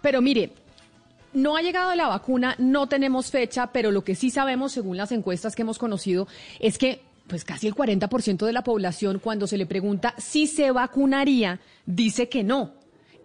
Pero 0.00 0.22
mire, 0.22 0.52
no 1.32 1.56
ha 1.56 1.62
llegado 1.62 1.94
la 1.94 2.08
vacuna, 2.08 2.54
no 2.58 2.88
tenemos 2.88 3.30
fecha, 3.30 3.68
pero 3.72 3.90
lo 3.90 4.04
que 4.04 4.14
sí 4.14 4.30
sabemos, 4.30 4.72
según 4.72 4.96
las 4.96 5.12
encuestas 5.12 5.54
que 5.54 5.62
hemos 5.62 5.78
conocido, 5.78 6.26
es 6.60 6.78
que 6.78 7.02
pues 7.28 7.44
casi 7.44 7.66
el 7.66 7.74
40% 7.74 8.46
de 8.46 8.52
la 8.52 8.64
población, 8.64 9.20
cuando 9.22 9.46
se 9.46 9.58
le 9.58 9.66
pregunta 9.66 10.14
si 10.16 10.46
se 10.46 10.72
vacunaría, 10.72 11.60
dice 11.84 12.28
que 12.28 12.42
no. 12.42 12.72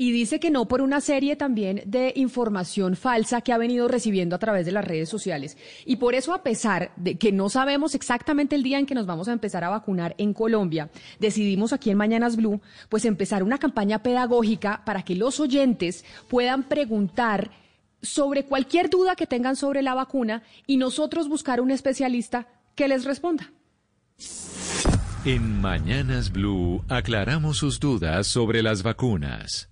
Y 0.03 0.11
dice 0.11 0.41
que 0.41 0.51
no 0.51 0.67
por 0.67 0.81
una 0.81 0.99
serie 0.99 1.37
también 1.37 1.81
de 1.85 2.11
información 2.17 2.97
falsa 2.97 3.39
que 3.39 3.53
ha 3.53 3.57
venido 3.57 3.87
recibiendo 3.87 4.35
a 4.35 4.39
través 4.39 4.65
de 4.65 4.73
las 4.73 4.83
redes 4.83 5.07
sociales. 5.07 5.57
Y 5.85 5.95
por 5.95 6.13
eso, 6.13 6.33
a 6.33 6.43
pesar 6.43 6.91
de 6.97 7.17
que 7.17 7.31
no 7.31 7.47
sabemos 7.47 7.95
exactamente 7.95 8.53
el 8.57 8.63
día 8.63 8.79
en 8.79 8.85
que 8.85 8.95
nos 8.95 9.05
vamos 9.05 9.29
a 9.29 9.31
empezar 9.31 9.63
a 9.63 9.69
vacunar 9.69 10.13
en 10.17 10.33
Colombia, 10.33 10.89
decidimos 11.21 11.71
aquí 11.71 11.89
en 11.89 11.95
Mañanas 11.95 12.35
Blue, 12.35 12.59
pues 12.89 13.05
empezar 13.05 13.43
una 13.43 13.59
campaña 13.59 14.03
pedagógica 14.03 14.81
para 14.83 15.03
que 15.03 15.15
los 15.15 15.39
oyentes 15.39 16.03
puedan 16.27 16.63
preguntar 16.63 17.51
sobre 18.01 18.43
cualquier 18.43 18.89
duda 18.89 19.15
que 19.15 19.25
tengan 19.25 19.55
sobre 19.55 19.81
la 19.83 19.93
vacuna 19.93 20.43
y 20.67 20.75
nosotros 20.75 21.29
buscar 21.29 21.61
un 21.61 21.71
especialista 21.71 22.49
que 22.75 22.89
les 22.89 23.05
responda. 23.05 23.53
En 25.23 25.61
Mañanas 25.61 26.29
Blue 26.29 26.83
aclaramos 26.89 27.55
sus 27.55 27.79
dudas 27.79 28.27
sobre 28.27 28.61
las 28.61 28.83
vacunas. 28.83 29.69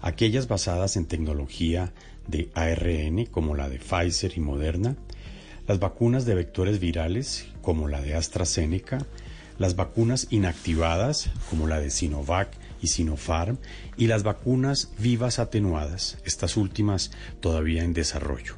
Aquellas 0.00 0.48
basadas 0.48 0.96
en 0.96 1.06
tecnología 1.06 1.92
de 2.26 2.50
ARN, 2.54 3.26
como 3.26 3.54
la 3.54 3.68
de 3.68 3.78
Pfizer 3.78 4.32
y 4.36 4.40
Moderna, 4.40 4.96
las 5.68 5.78
vacunas 5.78 6.24
de 6.24 6.34
vectores 6.34 6.80
virales, 6.80 7.46
como 7.62 7.86
la 7.86 8.00
de 8.00 8.16
AstraZeneca, 8.16 9.06
las 9.56 9.76
vacunas 9.76 10.26
inactivadas, 10.30 11.30
como 11.48 11.68
la 11.68 11.78
de 11.78 11.90
Sinovac 11.90 12.48
y 12.82 12.88
Sinopharm, 12.88 13.58
y 13.96 14.08
las 14.08 14.24
vacunas 14.24 14.90
vivas 14.98 15.38
atenuadas, 15.38 16.18
estas 16.24 16.56
últimas 16.56 17.12
todavía 17.38 17.84
en 17.84 17.92
desarrollo. 17.92 18.56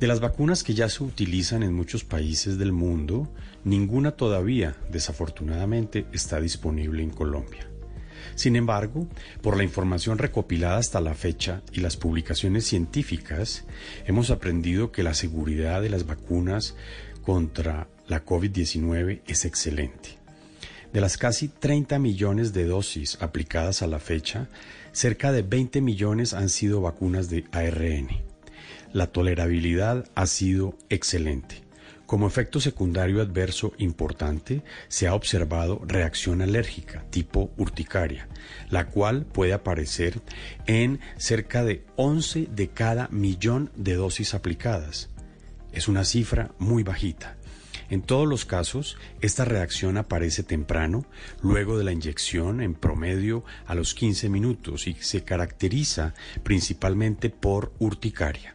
De 0.00 0.06
las 0.06 0.20
vacunas 0.20 0.62
que 0.62 0.74
ya 0.74 0.88
se 0.88 1.02
utilizan 1.02 1.64
en 1.64 1.72
muchos 1.72 2.04
países 2.04 2.56
del 2.56 2.70
mundo, 2.70 3.28
ninguna 3.64 4.12
todavía, 4.12 4.76
desafortunadamente, 4.92 6.06
está 6.12 6.40
disponible 6.40 7.02
en 7.02 7.10
Colombia. 7.10 7.68
Sin 8.36 8.54
embargo, 8.54 9.08
por 9.42 9.56
la 9.56 9.64
información 9.64 10.18
recopilada 10.18 10.78
hasta 10.78 11.00
la 11.00 11.14
fecha 11.14 11.62
y 11.72 11.80
las 11.80 11.96
publicaciones 11.96 12.64
científicas, 12.64 13.64
hemos 14.06 14.30
aprendido 14.30 14.92
que 14.92 15.02
la 15.02 15.14
seguridad 15.14 15.82
de 15.82 15.90
las 15.90 16.06
vacunas 16.06 16.76
contra 17.22 17.88
la 18.06 18.24
COVID-19 18.24 19.22
es 19.26 19.44
excelente. 19.44 20.10
De 20.92 21.00
las 21.00 21.18
casi 21.18 21.48
30 21.48 21.98
millones 21.98 22.52
de 22.52 22.66
dosis 22.66 23.18
aplicadas 23.20 23.82
a 23.82 23.88
la 23.88 23.98
fecha, 23.98 24.48
cerca 24.92 25.32
de 25.32 25.42
20 25.42 25.80
millones 25.80 26.34
han 26.34 26.50
sido 26.50 26.80
vacunas 26.80 27.28
de 27.28 27.46
ARN 27.50 28.27
la 28.92 29.08
tolerabilidad 29.08 30.06
ha 30.14 30.26
sido 30.26 30.76
excelente. 30.88 31.68
Como 32.08 32.26
efecto 32.26 32.58
secundario 32.58 33.20
adverso 33.20 33.74
importante, 33.76 34.62
se 34.88 35.06
ha 35.06 35.14
observado 35.14 35.82
reacción 35.86 36.40
alérgica 36.40 37.04
tipo 37.10 37.50
urticaria, 37.58 38.28
la 38.70 38.86
cual 38.86 39.26
puede 39.26 39.52
aparecer 39.52 40.22
en 40.66 41.00
cerca 41.18 41.64
de 41.64 41.84
11 41.96 42.48
de 42.50 42.68
cada 42.68 43.08
millón 43.08 43.70
de 43.76 43.92
dosis 43.92 44.32
aplicadas. 44.32 45.10
Es 45.70 45.86
una 45.86 46.06
cifra 46.06 46.52
muy 46.58 46.82
bajita. 46.82 47.36
En 47.90 48.00
todos 48.00 48.26
los 48.26 48.46
casos, 48.46 48.96
esta 49.20 49.44
reacción 49.44 49.98
aparece 49.98 50.42
temprano, 50.42 51.04
luego 51.42 51.76
de 51.76 51.84
la 51.84 51.92
inyección, 51.92 52.62
en 52.62 52.74
promedio 52.74 53.44
a 53.66 53.74
los 53.74 53.92
15 53.92 54.30
minutos, 54.30 54.86
y 54.86 54.94
se 54.94 55.24
caracteriza 55.24 56.14
principalmente 56.42 57.28
por 57.28 57.74
urticaria 57.78 58.54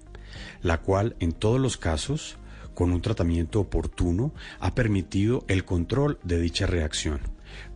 la 0.61 0.81
cual 0.81 1.15
en 1.19 1.31
todos 1.31 1.59
los 1.59 1.77
casos, 1.77 2.37
con 2.73 2.91
un 2.91 3.01
tratamiento 3.01 3.59
oportuno, 3.59 4.33
ha 4.59 4.73
permitido 4.75 5.45
el 5.47 5.65
control 5.65 6.19
de 6.23 6.39
dicha 6.39 6.65
reacción. 6.65 7.19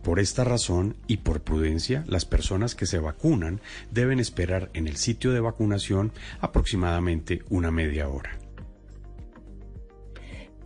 Por 0.02 0.18
esta 0.18 0.44
razón 0.44 0.96
y 1.06 1.18
por 1.18 1.42
prudencia, 1.42 2.04
las 2.06 2.24
personas 2.24 2.74
que 2.74 2.86
se 2.86 2.98
vacunan 2.98 3.60
deben 3.90 4.20
esperar 4.20 4.70
en 4.74 4.88
el 4.88 4.96
sitio 4.96 5.32
de 5.32 5.40
vacunación 5.40 6.12
aproximadamente 6.40 7.42
una 7.48 7.70
media 7.70 8.08
hora. 8.08 8.38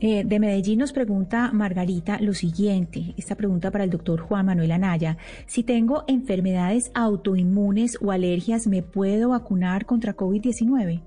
Eh, 0.05 0.25
de 0.25 0.41
Medellín 0.41 0.81
nos 0.81 0.93
pregunta 0.93 1.53
Margarita 1.53 2.19
lo 2.21 2.35
siguiente, 2.35 3.15
esta 3.17 3.37
pregunta 3.37 3.71
para 3.71 3.85
el 3.85 3.91
doctor 3.91 4.21
Juan 4.21 4.47
Manuel 4.47 4.73
Anaya. 4.73 5.17
Si 5.47 5.63
tengo 5.63 6.03
enfermedades 6.09 6.91
autoinmunes 6.93 7.99
o 8.01 8.11
alergias, 8.11 8.67
¿me 8.67 8.83
puedo 8.83 9.29
vacunar 9.29 9.87
contra 9.87 10.17
COVID-19? 10.17 11.03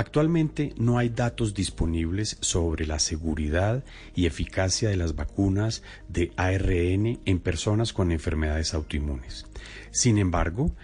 Actualmente 0.00 0.72
no 0.78 0.96
hay 0.96 1.10
datos 1.10 1.52
disponibles 1.52 2.38
sobre 2.40 2.86
la 2.86 2.98
seguridad 2.98 3.84
y 4.14 4.24
eficacia 4.24 4.88
de 4.88 4.96
las 4.96 5.14
vacunas 5.14 5.82
de 6.08 6.32
ARN 6.38 7.20
en 7.26 7.38
personas 7.38 7.92
con 7.92 8.10
enfermedades 8.10 8.72
autoinmunes. 8.72 9.44
Sin 9.90 10.16
embargo, 10.16 10.74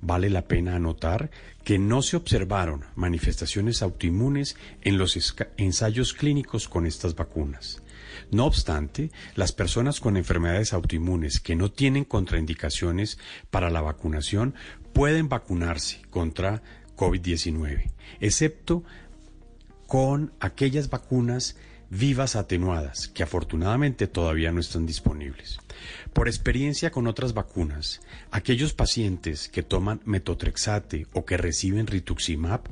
vale 0.00 0.28
la 0.28 0.48
pena 0.48 0.74
anotar 0.74 1.30
que 1.62 1.78
no 1.78 2.02
se 2.02 2.16
observaron 2.16 2.84
manifestaciones 2.96 3.80
autoinmunes 3.80 4.56
en 4.82 4.98
los 4.98 5.36
ensayos 5.56 6.12
clínicos 6.12 6.68
con 6.68 6.84
estas 6.84 7.14
vacunas. 7.14 7.80
No 8.32 8.44
obstante, 8.44 9.12
las 9.36 9.52
personas 9.52 10.00
con 10.00 10.16
enfermedades 10.16 10.72
autoinmunes 10.72 11.38
que 11.38 11.54
no 11.54 11.70
tienen 11.70 12.02
contraindicaciones 12.02 13.20
para 13.52 13.70
la 13.70 13.82
vacunación 13.82 14.56
pueden 14.92 15.28
vacunarse 15.28 16.02
contra 16.10 16.60
COVID-19, 16.96 17.90
excepto 18.20 18.84
con 19.86 20.32
aquellas 20.40 20.90
vacunas 20.90 21.56
vivas 21.90 22.34
atenuadas, 22.34 23.08
que 23.08 23.22
afortunadamente 23.22 24.06
todavía 24.06 24.50
no 24.52 24.60
están 24.60 24.86
disponibles. 24.86 25.58
Por 26.12 26.28
experiencia 26.28 26.90
con 26.90 27.06
otras 27.06 27.34
vacunas, 27.34 28.00
aquellos 28.30 28.72
pacientes 28.72 29.48
que 29.48 29.62
toman 29.62 30.00
metotrexate 30.04 31.06
o 31.12 31.24
que 31.24 31.36
reciben 31.36 31.86
rituximab 31.86 32.62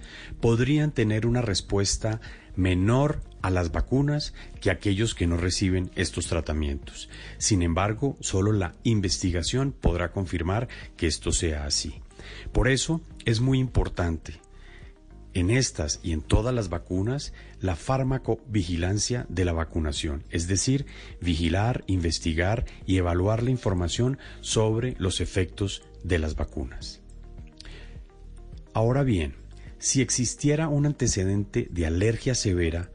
podrían 0.40 0.92
tener 0.92 1.26
una 1.26 1.42
respuesta 1.42 2.20
menor 2.56 3.22
a 3.42 3.50
las 3.50 3.72
vacunas 3.72 4.34
que 4.60 4.70
aquellos 4.70 5.14
que 5.14 5.26
no 5.26 5.36
reciben 5.36 5.90
estos 5.94 6.26
tratamientos. 6.26 7.08
Sin 7.38 7.62
embargo, 7.62 8.16
solo 8.20 8.52
la 8.52 8.74
investigación 8.82 9.72
podrá 9.72 10.12
confirmar 10.12 10.68
que 10.96 11.06
esto 11.06 11.32
sea 11.32 11.64
así. 11.64 12.00
Por 12.52 12.68
eso 12.68 13.00
es 13.24 13.40
muy 13.40 13.58
importante 13.58 14.40
en 15.34 15.50
estas 15.50 16.00
y 16.02 16.12
en 16.12 16.20
todas 16.20 16.54
las 16.54 16.68
vacunas 16.68 17.32
la 17.60 17.76
farmacovigilancia 17.76 19.26
de 19.28 19.44
la 19.44 19.52
vacunación, 19.52 20.24
es 20.30 20.46
decir, 20.46 20.86
vigilar, 21.20 21.84
investigar 21.86 22.64
y 22.86 22.96
evaluar 22.98 23.42
la 23.42 23.50
información 23.50 24.18
sobre 24.40 24.94
los 24.98 25.20
efectos 25.20 25.82
de 26.04 26.18
las 26.18 26.36
vacunas. 26.36 27.00
Ahora 28.74 29.02
bien, 29.02 29.34
si 29.78 30.00
existiera 30.00 30.68
un 30.68 30.86
antecedente 30.86 31.68
de 31.70 31.86
alergia 31.86 32.34
severa, 32.34 32.90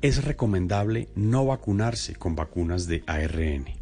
es 0.00 0.24
recomendable 0.24 1.08
no 1.14 1.44
vacunarse 1.46 2.14
con 2.14 2.36
vacunas 2.36 2.86
de 2.86 3.02
ARN 3.06 3.78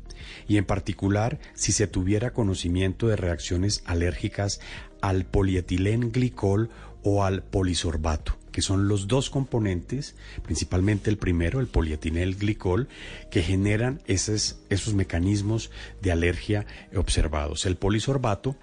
y 0.49 0.57
en 0.57 0.65
particular 0.65 1.39
si 1.55 1.73
se 1.73 1.87
tuviera 1.87 2.33
conocimiento 2.33 3.09
de 3.09 3.17
reacciones 3.17 3.83
alérgicas 3.87 4.61
al 5.01 5.25
polietilenglicol 5.25 6.71
o 7.03 7.25
al 7.25 7.43
polisorbato, 7.43 8.37
que 8.51 8.63
son 8.63 8.89
los 8.89 9.07
dos 9.07 9.31
componentes, 9.31 10.17
principalmente 10.43 11.09
el 11.09 11.19
primero, 11.19 11.61
el 11.61 11.69
polietilenglicol, 11.69 12.89
que 13.31 13.43
generan 13.43 14.01
esos, 14.07 14.59
esos 14.71 14.95
mecanismos 14.95 15.71
de 16.03 16.11
alergia 16.11 16.67
observados. 16.95 17.65
El 17.65 17.77
polisorbato 17.77 18.57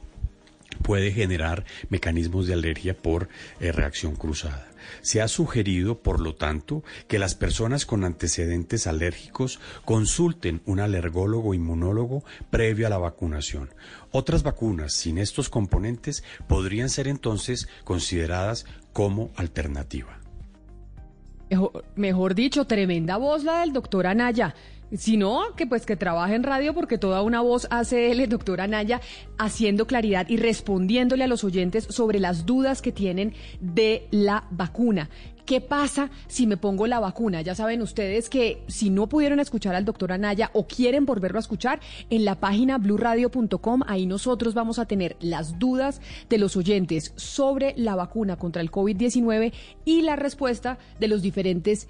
puede 0.81 1.11
generar 1.11 1.65
mecanismos 1.89 2.47
de 2.47 2.53
alergia 2.53 2.97
por 2.97 3.29
eh, 3.59 3.71
reacción 3.71 4.15
cruzada. 4.15 4.67
Se 5.01 5.21
ha 5.21 5.27
sugerido, 5.27 5.99
por 5.99 6.19
lo 6.19 6.35
tanto, 6.35 6.83
que 7.07 7.19
las 7.19 7.35
personas 7.35 7.85
con 7.85 8.03
antecedentes 8.03 8.87
alérgicos 8.87 9.59
consulten 9.85 10.61
un 10.65 10.79
alergólogo 10.79 11.53
inmunólogo 11.53 12.23
previo 12.49 12.87
a 12.87 12.89
la 12.89 12.97
vacunación. 12.97 13.69
Otras 14.11 14.43
vacunas 14.43 14.93
sin 14.93 15.17
estos 15.17 15.49
componentes 15.49 16.23
podrían 16.47 16.89
ser 16.89 17.07
entonces 17.07 17.67
consideradas 17.83 18.65
como 18.91 19.31
alternativa. 19.35 20.19
Mejor, 21.95 22.35
dicho, 22.35 22.65
tremenda 22.65 23.17
voz 23.17 23.43
la 23.43 23.59
del 23.59 23.73
doctor 23.73 24.07
Anaya. 24.07 24.55
Si 24.97 25.17
no, 25.17 25.55
que 25.55 25.65
pues 25.65 25.85
que 25.85 25.95
trabaje 25.95 26.35
en 26.35 26.43
radio 26.43 26.73
porque 26.73 26.97
toda 26.97 27.23
una 27.23 27.41
voz 27.41 27.67
hace 27.71 28.11
él, 28.11 28.19
el 28.19 28.29
doctor 28.29 28.61
Anaya, 28.61 29.01
haciendo 29.37 29.87
claridad 29.87 30.27
y 30.29 30.37
respondiéndole 30.37 31.23
a 31.23 31.27
los 31.27 31.43
oyentes 31.43 31.85
sobre 31.89 32.19
las 32.19 32.45
dudas 32.45 32.81
que 32.81 32.91
tienen 32.91 33.33
de 33.59 34.07
la 34.11 34.45
vacuna. 34.51 35.09
¿Qué 35.45 35.59
pasa 35.59 36.09
si 36.27 36.47
me 36.47 36.55
pongo 36.55 36.87
la 36.87 37.01
vacuna? 37.01 37.41
Ya 37.41 37.53
saben 37.53 37.81
ustedes 37.81 38.29
que 38.29 38.63
si 38.67 38.89
no 38.89 39.09
pudieron 39.09 39.41
escuchar 39.41 39.75
al 39.75 39.83
doctor 39.83 40.13
Anaya 40.13 40.51
o 40.53 40.67
quieren 40.67 41.05
volverlo 41.05 41.37
a 41.37 41.41
escuchar, 41.41 41.81
en 42.09 42.23
la 42.23 42.39
página 42.39 42.77
blurradio.com, 42.77 43.81
ahí 43.87 44.05
nosotros 44.05 44.53
vamos 44.53 44.79
a 44.79 44.85
tener 44.85 45.17
las 45.19 45.59
dudas 45.59 46.01
de 46.29 46.37
los 46.37 46.55
oyentes 46.55 47.11
sobre 47.17 47.73
la 47.75 47.95
vacuna 47.95 48.37
contra 48.37 48.61
el 48.61 48.71
COVID-19 48.71 49.51
y 49.83 50.01
la 50.03 50.15
respuesta 50.15 50.77
de 50.99 51.09
los 51.09 51.21
diferentes 51.21 51.89